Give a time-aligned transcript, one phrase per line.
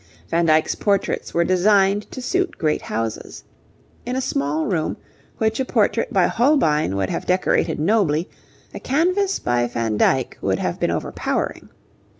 [0.29, 3.43] Van Dyck's portraits were designed to suit great houses.
[4.03, 4.97] In a small room,
[5.37, 8.27] which a portrait by Holbein would have decorated nobly,
[8.73, 11.69] a canvas by Van Dyck would have been overpowering.